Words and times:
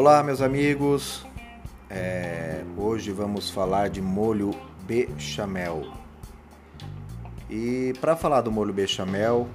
Olá, 0.00 0.22
meus 0.22 0.40
amigos. 0.40 1.26
É, 1.90 2.62
hoje 2.76 3.10
vamos 3.10 3.50
falar 3.50 3.90
de 3.90 4.00
molho 4.00 4.52
bechamel. 4.86 5.88
E 7.50 7.92
para 8.00 8.14
falar 8.14 8.42
do 8.42 8.52
molho 8.52 8.72
bechamel, 8.72 9.48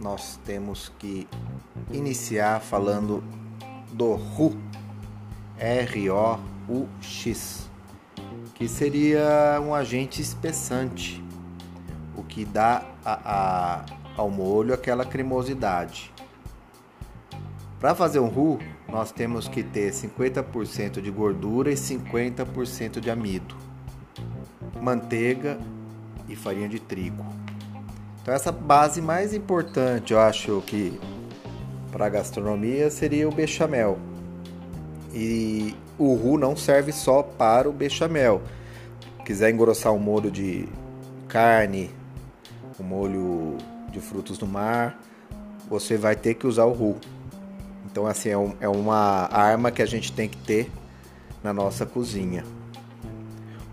nós 0.00 0.40
temos 0.46 0.90
que 0.98 1.28
iniciar 1.90 2.62
falando 2.62 3.22
do 3.92 4.14
RU, 4.14 4.56
R-O-U-X, 5.58 6.10
que 8.54 8.66
seria 8.68 9.60
um 9.60 9.74
agente 9.74 10.22
espessante, 10.22 11.22
o 12.16 12.22
que 12.24 12.46
dá 12.46 12.82
a, 13.04 13.12
a, 13.12 13.84
ao 14.16 14.30
molho 14.30 14.72
aquela 14.72 15.04
cremosidade. 15.04 16.10
Para 17.78 17.94
fazer 17.94 18.20
um 18.20 18.28
roux, 18.28 18.58
nós 18.92 19.10
temos 19.10 19.48
que 19.48 19.62
ter 19.62 19.90
50% 19.90 21.00
de 21.00 21.10
gordura 21.10 21.70
e 21.70 21.74
50% 21.74 23.00
de 23.00 23.10
amido, 23.10 23.56
manteiga 24.82 25.58
e 26.28 26.36
farinha 26.36 26.68
de 26.68 26.78
trigo. 26.78 27.24
Então 28.20 28.34
essa 28.34 28.52
base 28.52 29.00
mais 29.00 29.32
importante, 29.32 30.12
eu 30.12 30.20
acho 30.20 30.62
que 30.66 31.00
para 31.90 32.04
a 32.04 32.08
gastronomia 32.10 32.90
seria 32.90 33.26
o 33.26 33.32
bechamel. 33.32 33.98
E 35.14 35.74
o 35.98 36.12
roux 36.12 36.38
não 36.38 36.54
serve 36.54 36.92
só 36.92 37.22
para 37.22 37.70
o 37.70 37.72
bechamel. 37.72 38.42
Quiser 39.24 39.50
engrossar 39.50 39.94
um 39.94 39.98
molho 39.98 40.30
de 40.30 40.68
carne, 41.28 41.90
um 42.78 42.84
molho 42.84 43.56
de 43.90 44.00
frutos 44.00 44.36
do 44.36 44.46
mar, 44.46 45.00
você 45.66 45.96
vai 45.96 46.14
ter 46.14 46.34
que 46.34 46.46
usar 46.46 46.66
o 46.66 46.72
roux. 46.72 47.00
Então, 47.92 48.06
assim, 48.06 48.30
é, 48.30 48.38
um, 48.38 48.54
é 48.58 48.68
uma 48.68 49.28
arma 49.30 49.70
que 49.70 49.82
a 49.82 49.86
gente 49.86 50.10
tem 50.12 50.26
que 50.26 50.38
ter 50.38 50.72
na 51.44 51.52
nossa 51.52 51.84
cozinha. 51.84 52.42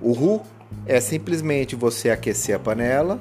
O 0.01 0.11
roux 0.11 0.45
é 0.85 0.99
simplesmente 0.99 1.73
você 1.73 2.09
aquecer 2.09 2.53
a 2.53 2.59
panela, 2.59 3.17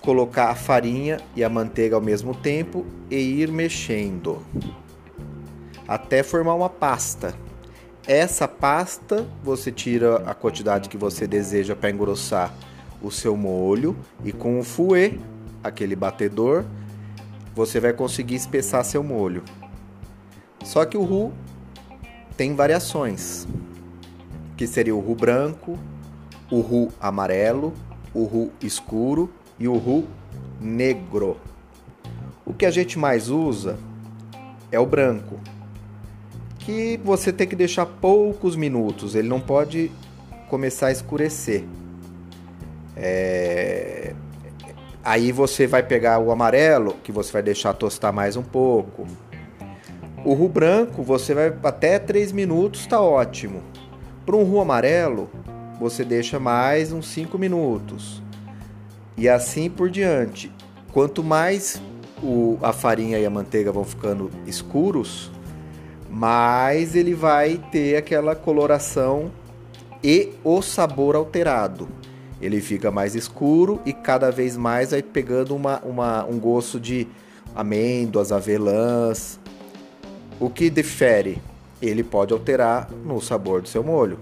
colocar 0.00 0.50
a 0.50 0.54
farinha 0.54 1.18
e 1.34 1.42
a 1.42 1.48
manteiga 1.48 1.96
ao 1.96 2.00
mesmo 2.00 2.32
tempo 2.32 2.86
e 3.10 3.16
ir 3.16 3.50
mexendo 3.50 4.40
até 5.86 6.22
formar 6.22 6.54
uma 6.54 6.70
pasta. 6.70 7.34
Essa 8.06 8.46
pasta 8.46 9.26
você 9.42 9.72
tira 9.72 10.18
a 10.30 10.32
quantidade 10.32 10.88
que 10.88 10.96
você 10.96 11.26
deseja 11.26 11.74
para 11.74 11.90
engrossar 11.90 12.54
o 13.02 13.10
seu 13.10 13.36
molho 13.36 13.96
e 14.24 14.30
com 14.30 14.60
o 14.60 14.62
fouet, 14.62 15.18
aquele 15.64 15.96
batedor, 15.96 16.64
você 17.60 17.78
vai 17.78 17.92
conseguir 17.92 18.36
espessar 18.36 18.82
seu 18.86 19.02
molho. 19.02 19.42
Só 20.64 20.86
que 20.86 20.96
o 20.96 21.02
roux 21.02 21.34
tem 22.34 22.54
variações, 22.54 23.46
que 24.56 24.66
seria 24.66 24.96
o 24.96 25.00
roux 25.00 25.14
branco, 25.14 25.78
o 26.50 26.60
roux 26.60 26.90
amarelo, 26.98 27.74
o 28.14 28.24
roux 28.24 28.50
escuro 28.62 29.30
e 29.58 29.68
o 29.68 29.76
roux 29.76 30.06
negro. 30.58 31.36
O 32.46 32.54
que 32.54 32.64
a 32.64 32.70
gente 32.70 32.98
mais 32.98 33.28
usa 33.28 33.78
é 34.72 34.80
o 34.80 34.86
branco, 34.86 35.38
que 36.60 36.98
você 37.04 37.30
tem 37.30 37.46
que 37.46 37.56
deixar 37.56 37.84
poucos 37.84 38.56
minutos, 38.56 39.14
ele 39.14 39.28
não 39.28 39.40
pode 39.40 39.92
começar 40.48 40.86
a 40.86 40.92
escurecer. 40.92 41.64
É... 42.96 44.14
Aí 45.02 45.32
você 45.32 45.66
vai 45.66 45.82
pegar 45.82 46.18
o 46.18 46.30
amarelo, 46.30 46.94
que 47.02 47.10
você 47.10 47.32
vai 47.32 47.42
deixar 47.42 47.72
tostar 47.72 48.12
mais 48.12 48.36
um 48.36 48.42
pouco. 48.42 49.06
O 50.24 50.34
ru 50.34 50.46
branco, 50.46 51.02
você 51.02 51.32
vai 51.32 51.54
até 51.62 51.98
3 51.98 52.32
minutos, 52.32 52.86
tá 52.86 53.00
ótimo. 53.00 53.62
Para 54.26 54.36
um 54.36 54.44
ru 54.44 54.60
amarelo, 54.60 55.30
você 55.80 56.04
deixa 56.04 56.38
mais 56.38 56.92
uns 56.92 57.08
5 57.08 57.38
minutos. 57.38 58.22
E 59.16 59.26
assim 59.26 59.70
por 59.70 59.88
diante. 59.88 60.52
Quanto 60.92 61.24
mais 61.24 61.80
o, 62.22 62.58
a 62.60 62.72
farinha 62.72 63.18
e 63.18 63.24
a 63.24 63.30
manteiga 63.30 63.72
vão 63.72 63.84
ficando 63.84 64.30
escuros, 64.46 65.32
mais 66.10 66.94
ele 66.94 67.14
vai 67.14 67.56
ter 67.72 67.96
aquela 67.96 68.36
coloração 68.36 69.30
e 70.04 70.34
o 70.44 70.60
sabor 70.60 71.16
alterado 71.16 71.88
ele 72.40 72.60
fica 72.60 72.90
mais 72.90 73.14
escuro 73.14 73.80
e 73.84 73.92
cada 73.92 74.30
vez 74.30 74.56
mais 74.56 74.92
vai 74.92 75.02
pegando 75.02 75.54
uma, 75.54 75.78
uma, 75.80 76.24
um 76.24 76.38
gosto 76.38 76.80
de 76.80 77.06
amêndoas, 77.54 78.32
avelãs. 78.32 79.38
O 80.38 80.48
que 80.48 80.70
difere? 80.70 81.40
Ele 81.82 82.02
pode 82.02 82.32
alterar 82.32 82.90
no 83.04 83.20
sabor 83.20 83.60
do 83.60 83.68
seu 83.68 83.84
molho. 83.84 84.18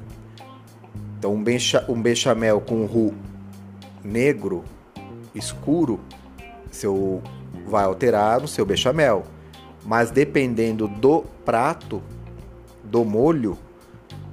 Então, 1.18 1.34
um, 1.34 1.42
becha, 1.42 1.84
um 1.88 2.00
bechamel 2.00 2.60
com 2.60 2.84
roux 2.86 3.14
negro, 4.04 4.64
escuro, 5.34 6.00
seu, 6.70 7.22
vai 7.66 7.84
alterar 7.84 8.40
no 8.40 8.48
seu 8.48 8.64
bechamel. 8.64 9.24
Mas 9.84 10.10
dependendo 10.10 10.88
do 10.88 11.24
prato, 11.44 12.02
do 12.82 13.04
molho, 13.04 13.56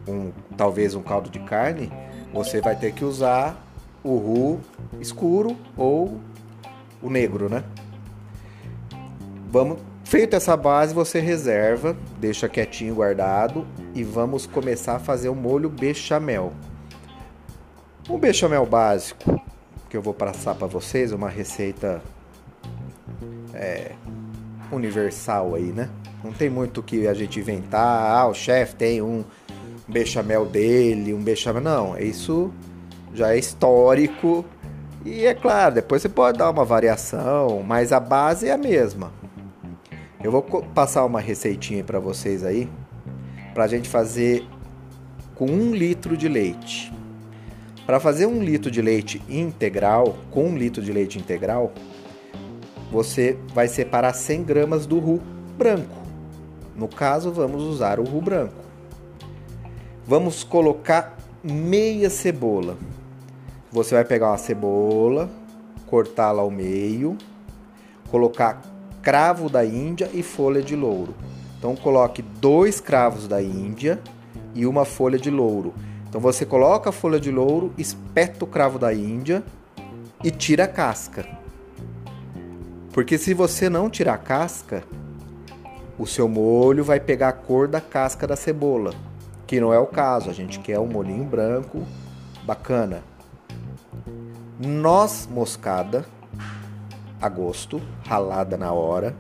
um, 0.08 0.32
talvez 0.56 0.96
um 0.96 1.02
caldo 1.02 1.30
de 1.30 1.40
carne, 1.40 1.92
você 2.34 2.62
vai 2.62 2.76
ter 2.76 2.94
que 2.94 3.04
usar 3.04 3.65
o 4.06 4.18
roux 4.18 4.60
escuro 5.02 5.58
ou 5.76 6.20
o 7.02 7.10
negro, 7.10 7.50
né? 7.50 7.64
Vamos, 9.50 9.80
feito 10.04 10.36
essa 10.36 10.56
base, 10.56 10.94
você 10.94 11.20
reserva, 11.20 11.98
deixa 12.20 12.48
quietinho 12.48 12.94
guardado 12.94 13.66
e 13.96 14.04
vamos 14.04 14.46
começar 14.46 14.98
a 14.98 15.00
fazer 15.00 15.30
o 15.30 15.36
molho 15.36 15.70
bechamel. 15.70 16.54
O 18.08 18.18
bechamel 18.20 18.66
básico 18.68 19.42
que 19.90 19.98
eu 19.98 20.04
vou 20.04 20.14
passar 20.14 20.54
para 20.54 20.68
vocês, 20.68 21.12
uma 21.12 21.30
receita 21.30 22.00
é, 23.56 23.94
universal 24.72 25.56
aí, 25.56 25.72
né? 25.72 25.90
Não 26.24 26.32
tem 26.32 26.50
muito 26.50 26.84
que 26.84 27.08
a 27.08 27.14
gente 27.14 27.40
inventar. 27.40 28.16
Ah, 28.18 28.28
o 28.28 28.34
chefe 28.36 28.76
tem 28.76 29.02
um 29.02 29.24
bechamel 29.88 30.46
dele, 30.46 31.14
um 31.14 31.24
bechamel. 31.24 31.62
Não, 31.62 31.96
é 31.96 32.04
isso 32.04 32.52
já 33.16 33.34
é 33.34 33.38
histórico. 33.38 34.46
E 35.06 35.26
é 35.26 35.34
claro, 35.34 35.76
depois 35.76 36.02
você 36.02 36.10
pode 36.10 36.38
dar 36.38 36.50
uma 36.50 36.66
variação, 36.66 37.64
mas 37.64 37.92
a 37.92 38.00
base 38.00 38.48
é 38.48 38.52
a 38.52 38.58
mesma. 38.58 39.12
Eu 40.24 40.32
vou 40.32 40.42
passar 40.42 41.06
uma 41.06 41.20
receitinha 41.20 41.84
para 41.84 42.00
vocês 42.00 42.44
aí, 42.44 42.68
para 43.54 43.66
a 43.66 43.68
gente 43.68 43.88
fazer 43.88 44.44
com 45.36 45.46
um 45.46 45.76
litro 45.76 46.18
de 46.18 46.28
leite. 46.28 46.92
Para 47.86 48.00
fazer 48.00 48.26
um 48.26 48.42
litro 48.42 48.72
de 48.72 48.82
leite 48.82 49.22
integral, 49.30 50.18
com 50.32 50.46
um 50.46 50.58
litro 50.58 50.82
de 50.82 50.92
leite 50.92 51.20
integral, 51.20 51.72
você 52.92 53.38
vai 53.54 53.68
separar 53.68 54.14
100 54.14 54.44
gramas 54.44 54.88
do 54.88 54.98
roux 54.98 55.22
branco. 55.56 55.96
No 56.76 56.88
caso, 56.88 57.32
vamos 57.32 57.62
usar 57.62 58.00
o 58.00 58.04
roux 58.04 58.24
branco. 58.24 58.66
Vamos 60.08 60.44
colocar 60.44 61.16
meia 61.44 62.10
cebola. 62.10 62.78
Você 63.76 63.94
vai 63.94 64.06
pegar 64.06 64.30
uma 64.30 64.38
cebola, 64.38 65.30
cortá-la 65.86 66.42
ao 66.42 66.50
meio, 66.50 67.18
colocar 68.10 68.62
cravo 69.02 69.50
da 69.50 69.66
Índia 69.66 70.10
e 70.14 70.24
folha 70.24 70.62
de 70.62 70.78
louro. 70.78 71.14
Então 71.60 71.76
coloque 71.76 72.22
dois 72.22 72.80
cravos 72.80 73.28
da 73.28 73.44
Índia 73.44 74.00
e 74.54 74.66
uma 74.66 74.86
folha 74.86 75.20
de 75.20 75.30
louro. 75.30 75.74
Então 76.08 76.22
você 76.22 76.46
coloca 76.46 76.90
a 76.90 76.94
folha 76.94 77.20
de 77.20 77.30
louro, 77.30 77.74
espeta 77.78 78.46
o 78.46 78.48
cravo 78.48 78.80
da 78.80 78.94
Índia 78.94 79.44
e 80.24 80.32
tira 80.32 80.64
a 80.64 80.70
casca. 80.70 81.28
Porque 82.94 83.18
se 83.18 83.34
você 83.34 83.68
não 83.70 83.90
tirar 83.90 84.14
a 84.14 84.18
casca, 84.18 84.86
o 86.00 86.08
seu 86.08 86.30
molho 86.30 86.82
vai 86.82 87.02
pegar 87.02 87.28
a 87.28 87.34
cor 87.34 87.68
da 87.68 87.82
casca 87.82 88.26
da 88.26 88.38
cebola, 88.38 88.94
que 89.46 89.60
não 89.60 89.74
é 89.74 89.80
o 89.80 89.86
caso. 89.86 90.30
A 90.30 90.34
gente 90.34 90.60
quer 90.62 90.80
um 90.80 90.88
molinho 90.88 91.26
branco 91.26 91.84
bacana 92.46 93.04
noz 94.60 95.28
moscada 95.30 96.06
a 97.22 97.30
gosto, 97.30 97.82
ralada 98.06 98.58
na 98.58 98.72
hora. 98.72 99.16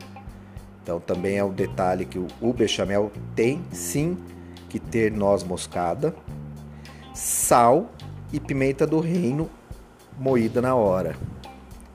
Então 0.81 0.99
também 0.99 1.37
é 1.37 1.43
um 1.43 1.51
detalhe 1.51 2.05
que 2.05 2.19
o 2.19 2.53
bechamel 2.53 3.11
tem 3.35 3.63
sim 3.71 4.17
que 4.69 4.79
ter 4.79 5.11
noz 5.11 5.43
moscada, 5.43 6.15
sal 7.13 7.89
e 8.31 8.39
pimenta 8.39 8.85
do 8.85 8.99
reino 8.99 9.49
moída 10.17 10.61
na 10.61 10.75
hora. 10.75 11.15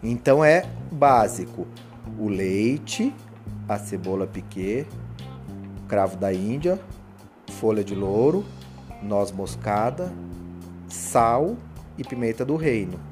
Então 0.03 0.45
é 0.45 0.67
básico: 0.91 1.67
o 2.19 2.29
leite, 2.29 3.15
a 3.69 3.79
cebola 3.79 4.27
piquê, 4.27 4.87
cravo 5.87 6.17
da 6.17 6.33
Índia, 6.33 6.81
folha 7.53 7.85
de 7.85 7.95
louro, 7.95 8.45
noz 9.03 9.31
moscada, 9.31 10.13
sal 10.89 11.57
e 11.97 12.03
pimenta 12.03 12.45
do 12.45 12.57
reino. 12.57 13.10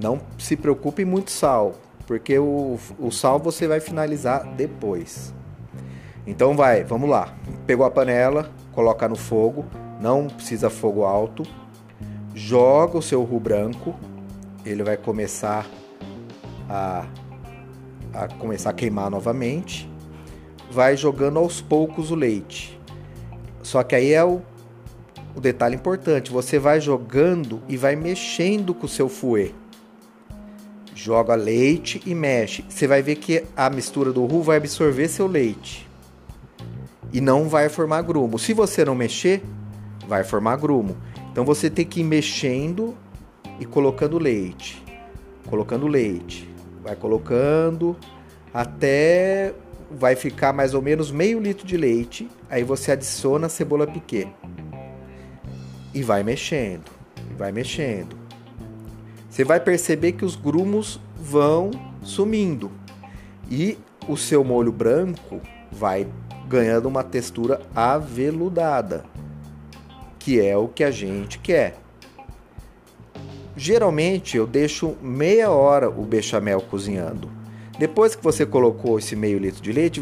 Não 0.00 0.20
se 0.38 0.56
preocupe 0.56 1.04
muito 1.04 1.30
sal, 1.30 1.74
porque 2.06 2.38
o, 2.38 2.78
o 2.98 3.10
sal 3.10 3.38
você 3.38 3.66
vai 3.66 3.80
finalizar 3.80 4.46
depois. 4.54 5.34
Então 6.26 6.56
vai, 6.56 6.84
vamos 6.84 7.10
lá. 7.10 7.34
Pegou 7.66 7.84
a 7.84 7.90
panela, 7.90 8.50
coloca 8.72 9.08
no 9.08 9.16
fogo, 9.16 9.64
não 10.00 10.28
precisa 10.28 10.70
fogo 10.70 11.04
alto. 11.04 11.42
Joga 12.34 12.98
o 12.98 13.02
seu 13.02 13.24
roux 13.24 13.42
branco, 13.42 13.96
ele 14.64 14.84
vai 14.84 14.96
começar 14.96 15.66
a, 16.68 17.06
a 18.14 18.28
começar 18.34 18.70
a 18.70 18.74
queimar 18.74 19.10
novamente. 19.10 19.90
Vai 20.70 20.96
jogando 20.96 21.40
aos 21.40 21.60
poucos 21.60 22.12
o 22.12 22.14
leite. 22.14 22.78
Só 23.62 23.82
que 23.82 23.96
aí 23.96 24.12
é 24.12 24.24
o, 24.24 24.40
o 25.34 25.40
detalhe 25.40 25.74
importante, 25.74 26.30
você 26.30 26.58
vai 26.58 26.80
jogando 26.80 27.60
e 27.68 27.76
vai 27.76 27.96
mexendo 27.96 28.72
com 28.72 28.86
o 28.86 28.88
seu 28.88 29.08
fouet 29.08 29.54
joga 30.98 31.36
leite 31.36 32.02
e 32.04 32.12
mexe. 32.12 32.64
Você 32.68 32.88
vai 32.88 33.00
ver 33.02 33.16
que 33.16 33.44
a 33.56 33.70
mistura 33.70 34.12
do 34.12 34.26
roux 34.26 34.44
vai 34.44 34.56
absorver 34.56 35.06
seu 35.06 35.28
leite 35.28 35.88
e 37.12 37.20
não 37.20 37.48
vai 37.48 37.68
formar 37.68 38.02
grumo. 38.02 38.36
Se 38.36 38.52
você 38.52 38.84
não 38.84 38.96
mexer, 38.96 39.40
vai 40.08 40.24
formar 40.24 40.56
grumo. 40.56 40.96
Então 41.30 41.44
você 41.44 41.70
tem 41.70 41.86
que 41.86 42.00
ir 42.00 42.04
mexendo 42.04 42.96
e 43.60 43.64
colocando 43.64 44.18
leite, 44.18 44.82
colocando 45.46 45.86
leite, 45.86 46.50
vai 46.82 46.96
colocando 46.96 47.96
até 48.52 49.54
vai 49.88 50.16
ficar 50.16 50.52
mais 50.52 50.74
ou 50.74 50.82
menos 50.82 51.12
meio 51.12 51.38
litro 51.38 51.64
de 51.64 51.76
leite. 51.76 52.28
Aí 52.50 52.64
você 52.64 52.90
adiciona 52.90 53.46
a 53.46 53.48
cebola 53.48 53.86
piquê 53.86 54.26
e 55.94 56.02
vai 56.02 56.24
mexendo, 56.24 56.90
vai 57.36 57.52
mexendo 57.52 58.17
você 59.38 59.44
vai 59.44 59.60
perceber 59.60 60.14
que 60.14 60.24
os 60.24 60.34
grumos 60.34 60.98
vão 61.16 61.70
sumindo 62.02 62.72
e 63.48 63.78
o 64.08 64.16
seu 64.16 64.42
molho 64.42 64.72
branco 64.72 65.40
vai 65.70 66.08
ganhando 66.48 66.88
uma 66.88 67.04
textura 67.04 67.60
aveludada, 67.72 69.04
que 70.18 70.40
é 70.40 70.56
o 70.56 70.66
que 70.66 70.82
a 70.82 70.90
gente 70.90 71.38
quer. 71.38 71.76
Geralmente 73.56 74.36
eu 74.36 74.44
deixo 74.44 74.96
meia 75.00 75.52
hora 75.52 75.88
o 75.88 76.04
bechamel 76.04 76.60
cozinhando. 76.60 77.30
Depois 77.78 78.16
que 78.16 78.24
você 78.24 78.44
colocou 78.44 78.98
esse 78.98 79.14
meio 79.14 79.38
litro 79.38 79.62
de 79.62 79.72
leite, 79.72 80.00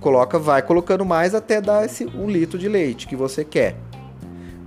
coloca, 0.00 0.38
vai 0.38 0.62
colocando 0.62 1.04
mais 1.04 1.34
até 1.34 1.60
dar 1.60 1.84
esse 1.84 2.06
um 2.06 2.26
litro 2.26 2.58
de 2.58 2.70
leite 2.70 3.06
que 3.06 3.16
você 3.16 3.44
quer. 3.44 3.76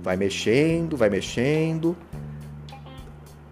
Vai 0.00 0.16
mexendo, 0.16 0.96
vai 0.96 1.10
mexendo 1.10 1.96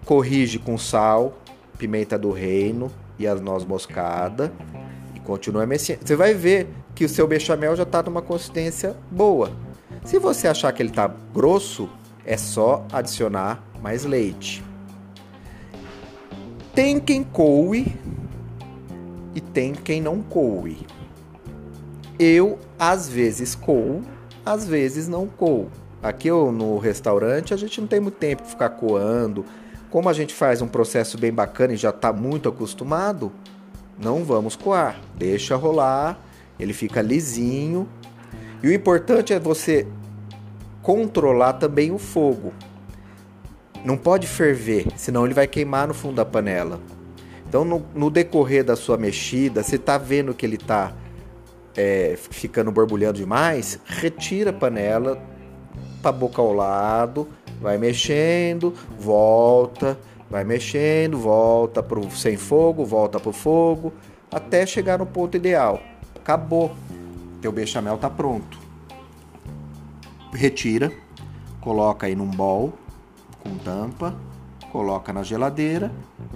corrige 0.05 0.59
com 0.59 0.77
sal, 0.77 1.39
pimenta 1.79 2.19
do 2.19 2.31
reino 2.31 2.91
e 3.19 3.27
as 3.27 3.41
noz 3.41 3.65
moscada 3.65 4.53
e 5.15 5.21
continua 5.21 5.67
mexendo. 5.67 6.07
Você 6.07 6.17
vai 6.17 6.35
ver 6.35 6.69
que 6.95 7.05
o 7.05 7.09
seu 7.09 7.27
bechamel 7.27 7.75
já 7.75 7.83
está 7.83 8.03
numa 8.03 8.23
consistência 8.23 8.97
boa. 9.11 9.51
Se 10.05 10.19
você 10.19 10.47
achar 10.47 10.73
que 10.73 10.83
ele 10.83 10.91
está 10.91 11.13
grosso, 11.33 11.89
é 12.25 12.37
só 12.37 12.87
adicionar 12.93 13.63
mais 13.83 14.05
leite. 14.05 14.63
Tem 16.75 16.99
quem 17.01 17.23
coe 17.23 17.95
e 19.35 19.41
tem 19.41 19.73
quem 19.73 20.01
não 20.01 20.21
coe. 20.21 20.87
Eu 22.19 22.59
às 22.79 23.09
vezes 23.09 23.55
coo, 23.55 24.03
às 24.45 24.67
vezes 24.67 25.09
não 25.09 25.27
coo. 25.27 25.69
Aqui 26.03 26.31
no 26.31 26.79
restaurante 26.79 27.55
a 27.55 27.57
gente 27.57 27.81
não 27.81 27.89
tem 27.89 28.01
muito 28.01 28.17
tempo 28.17 28.43
para 28.43 28.51
ficar 28.51 28.69
coando, 28.71 29.45
como 29.95 30.09
a 30.09 30.13
gente 30.13 30.35
faz 30.35 30.61
um 30.61 30.67
processo 30.67 31.17
bem 31.17 31.33
bacana 31.33 31.73
e 31.73 31.77
já 31.77 31.91
está 31.91 32.13
muito 32.13 32.49
acostumado, 32.49 33.31
não 33.97 34.25
vamos 34.25 34.57
coar. 34.57 35.01
Deixa 35.17 35.55
rolar, 35.55 36.19
ele 36.59 36.73
fica 36.73 37.01
lisinho. 37.01 37.89
E 38.61 38.67
o 38.67 38.73
importante 38.73 39.33
é 39.33 39.39
você 39.39 39.87
controlar 40.83 41.53
também 41.53 41.93
o 41.93 41.99
fogo. 41.99 42.53
Não 43.85 43.97
pode 43.97 44.27
ferver, 44.27 44.89
senão 44.97 45.25
ele 45.25 45.33
vai 45.33 45.47
queimar 45.47 45.87
no 45.87 45.95
fundo 45.95 46.17
da 46.17 46.25
panela. 46.25 46.81
Então, 47.49 47.65
no, 47.65 47.87
no 47.95 48.11
decorrer 48.11 48.65
da 48.65 48.75
sua 48.75 48.97
mexida, 48.97 49.63
você 49.63 49.77
está 49.77 49.97
vendo 49.97 50.35
que 50.35 50.45
ele 50.45 50.57
está 50.57 50.93
é, 51.77 52.19
ficando 52.19 52.73
borbulhando 52.73 53.19
demais, 53.19 53.79
retira 53.87 54.51
a 54.51 54.53
panela 54.53 55.23
para 56.03 56.11
boca 56.11 56.43
ao 56.43 56.53
lado 56.53 57.29
vai 57.65 57.79
mexendo, 57.79 58.75
volta, 58.99 59.99
vai 60.29 60.45
mexendo, 60.45 61.17
volta 61.17 61.83
pro 61.83 62.11
sem 62.11 62.37
fogo, 62.37 62.85
volta 62.85 63.19
pro 63.19 63.33
fogo, 63.33 63.91
até 64.31 64.67
chegar 64.67 64.99
no 64.99 65.07
ponto 65.07 65.35
ideal. 65.39 65.81
Acabou. 66.15 66.75
Teu 67.41 67.51
bechamel 67.51 67.97
tá 67.97 68.11
pronto. 68.11 68.59
Retira, 70.31 70.93
coloca 71.59 72.07
aí 72.07 72.15
num 72.15 72.31
bol 72.31 72.75
com 73.43 73.57
tampa, 73.57 74.15
coloca 74.71 75.11
na 75.11 75.23
geladeira 75.23 75.91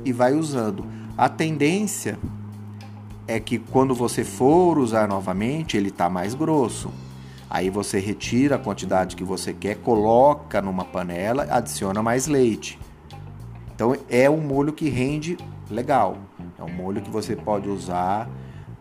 e 0.07 0.15
vai 0.15 0.33
usando. 0.33 0.87
A 1.17 1.29
tendência 1.29 2.19
é 3.27 3.39
que 3.39 3.59
quando 3.59 3.95
você 3.95 4.25
for 4.25 4.79
usar 4.79 5.07
novamente, 5.07 5.77
ele 5.77 5.91
tá 5.91 6.09
mais 6.09 6.35
grosso. 6.35 6.91
Aí 7.51 7.71
você 7.71 7.99
retira 7.99 8.57
a 8.57 8.59
quantidade 8.59 9.17
que 9.17 9.25
você 9.25 9.55
quer, 9.55 9.77
coloca 9.77 10.61
numa 10.61 10.85
panela, 10.85 11.47
adiciona 11.51 12.03
mais 12.03 12.27
leite. 12.27 12.79
Então 13.75 13.97
é 14.11 14.29
um 14.29 14.41
molho 14.41 14.73
que 14.73 14.89
rende 14.89 15.39
legal. 15.71 16.19
É 16.59 16.63
um 16.63 16.73
molho 16.73 17.01
que 17.01 17.11
você 17.11 17.35
pode 17.35 17.69
usar. 17.69 18.29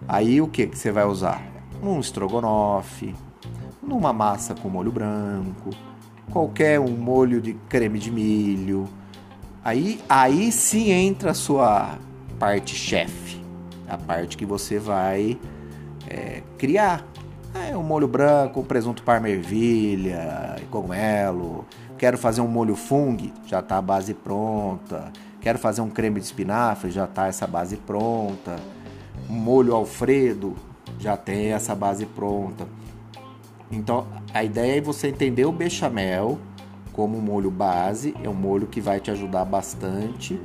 Aí 0.08 0.42
o 0.42 0.48
que 0.48 0.68
que 0.68 0.78
você 0.78 0.92
vai 0.92 1.06
usar? 1.06 1.42
Num 1.82 2.00
estrogonofe, 2.00 3.16
numa 3.82 4.12
massa 4.12 4.54
com 4.54 4.68
molho 4.68 4.92
branco, 4.92 5.70
qualquer 6.32 6.80
um 6.80 6.92
molho 6.92 7.40
de 7.40 7.54
creme 7.70 8.00
de 8.00 8.12
milho. 8.12 8.90
Aí 9.64 10.02
aí 10.10 10.52
sim 10.52 10.92
entra 10.92 11.32
a 11.32 11.34
sua 11.34 11.98
parte 12.38 12.76
chefe, 12.76 13.42
a 13.88 13.98
parte 13.98 14.36
que 14.36 14.46
você 14.46 14.78
vai 14.78 15.40
é, 16.10 16.42
criar 16.58 17.06
é 17.70 17.78
um 17.78 17.84
molho 17.84 18.08
branco, 18.08 18.64
presunto 18.64 19.04
parma 19.04 19.30
ervilha, 19.30 20.56
cogumelo. 20.70 21.66
Quero 21.98 22.18
fazer 22.18 22.42
um 22.42 22.48
molho 22.48 22.76
fungo, 22.76 23.32
já 23.46 23.60
está 23.60 23.78
a 23.78 23.82
base 23.82 24.14
pronta. 24.14 25.12
Quero 25.42 25.58
fazer 25.58 25.82
um 25.82 25.90
creme 25.90 26.20
de 26.20 26.26
espinafre, 26.26 26.92
já 26.92 27.06
está 27.06 27.28
essa 27.28 27.48
base 27.48 27.78
pronta. 27.78 28.56
Um 29.30 29.34
molho 29.34 29.76
alfredo, 29.76 30.56
já 31.00 31.18
tem 31.18 31.54
essa 31.54 31.74
base 31.76 32.06
pronta. 32.06 32.68
Então, 33.72 34.08
a 34.34 34.44
ideia 34.44 34.78
é 34.78 34.82
você 34.82 35.08
entender 35.08 35.46
o 35.46 35.52
bechamel 35.52 36.40
como 36.94 37.18
um 37.18 37.22
molho 37.22 37.52
base, 37.52 38.16
é 38.24 38.30
um 38.30 38.34
molho 38.34 38.68
que 38.68 38.82
vai 38.82 39.00
te 39.00 39.12
ajudar 39.12 39.46
bastante. 39.46 40.40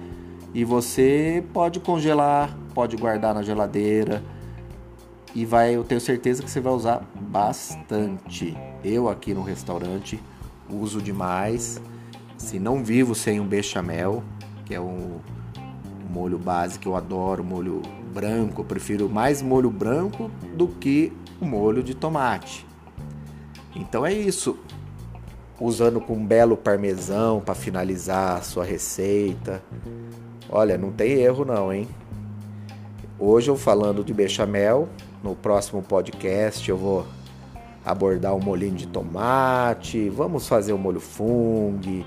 E 0.52 0.64
você 0.64 1.42
pode 1.52 1.80
congelar, 1.80 2.54
pode 2.74 2.96
guardar 2.96 3.34
na 3.34 3.42
geladeira 3.42 4.22
e 5.34 5.44
vai, 5.46 5.74
eu 5.74 5.84
tenho 5.84 6.00
certeza 6.00 6.42
que 6.42 6.50
você 6.50 6.60
vai 6.60 6.72
usar 6.72 7.02
bastante. 7.14 8.56
Eu 8.84 9.08
aqui 9.08 9.32
no 9.32 9.42
restaurante 9.42 10.20
uso 10.68 11.00
demais. 11.00 11.80
Se 12.36 12.58
não 12.58 12.84
vivo 12.84 13.14
sem 13.14 13.40
um 13.40 13.46
bechamel, 13.46 14.22
que 14.66 14.74
é 14.74 14.80
um, 14.80 15.20
um 15.56 16.12
molho 16.12 16.38
base 16.38 16.78
que 16.78 16.86
eu 16.86 16.94
adoro, 16.94 17.42
molho 17.42 17.80
branco, 18.12 18.60
eu 18.60 18.64
prefiro 18.64 19.08
mais 19.08 19.40
molho 19.40 19.70
branco 19.70 20.30
do 20.54 20.68
que 20.68 21.12
o 21.40 21.46
molho 21.46 21.82
de 21.82 21.94
tomate. 21.94 22.66
Então 23.74 24.04
é 24.04 24.12
isso. 24.12 24.58
Usando 25.58 26.00
com 26.00 26.14
um 26.14 26.26
belo 26.26 26.56
parmesão 26.56 27.40
para 27.40 27.54
finalizar 27.54 28.38
a 28.38 28.42
sua 28.42 28.64
receita. 28.64 29.62
Olha, 30.50 30.76
não 30.76 30.90
tem 30.90 31.12
erro 31.12 31.44
não, 31.44 31.72
hein? 31.72 31.88
Hoje 33.24 33.48
eu 33.48 33.56
falando 33.56 34.02
de 34.02 34.12
bechamel, 34.12 34.88
no 35.22 35.36
próximo 35.36 35.80
podcast 35.80 36.68
eu 36.68 36.76
vou 36.76 37.06
abordar 37.84 38.34
o 38.34 38.44
molhinho 38.44 38.74
de 38.74 38.88
tomate, 38.88 40.08
vamos 40.08 40.48
fazer 40.48 40.72
o 40.72 40.78
molho 40.78 40.98
fungo. 40.98 42.04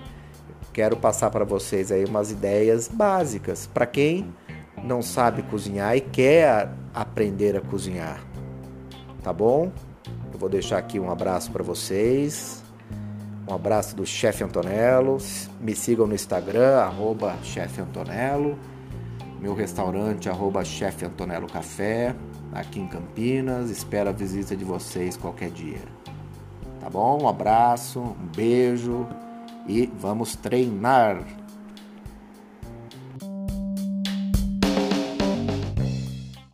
Quero 0.74 0.98
passar 0.98 1.30
para 1.30 1.46
vocês 1.46 1.90
aí 1.90 2.04
umas 2.04 2.32
ideias 2.32 2.90
básicas 2.90 3.66
para 3.66 3.86
quem 3.86 4.28
não 4.84 5.02
sabe 5.02 5.42
cozinhar 5.44 5.96
e 5.96 6.02
quer 6.02 6.70
aprender 6.94 7.56
a 7.56 7.62
cozinhar. 7.62 8.22
Tá 9.24 9.32
bom? 9.32 9.72
Eu 10.34 10.38
vou 10.38 10.50
deixar 10.50 10.80
aqui 10.80 11.00
um 11.00 11.10
abraço 11.10 11.50
para 11.50 11.64
vocês. 11.64 12.62
Um 13.48 13.54
abraço 13.54 13.96
do 13.96 14.06
chefe 14.06 14.44
Antonello. 14.44 15.18
Me 15.62 15.78
sigam 15.78 16.08
no 16.08 16.14
Instagram, 16.14 16.92
chefe 17.42 17.80
Antonello. 17.80 18.60
Meu 19.40 19.54
restaurante, 19.54 20.30
arroba 20.30 20.64
chefe 20.64 21.06
Antonello 21.06 21.48
Café 21.48 22.16
aqui 22.52 22.80
em 22.80 22.88
Campinas. 22.88 23.70
Espero 23.70 24.10
a 24.10 24.14
visita 24.14 24.56
de 24.56 24.64
vocês 24.64 25.18
qualquer 25.18 25.52
dia. 25.52 25.82
Tá 26.80 26.90
bom? 26.90 27.24
Um 27.24 27.28
abraço, 27.28 28.00
um 28.00 28.28
beijo 28.36 29.08
e 29.68 29.88
vamos 29.98 30.36
treinar! 30.36 31.45